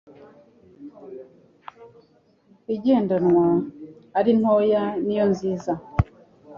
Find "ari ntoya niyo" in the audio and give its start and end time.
4.19-5.25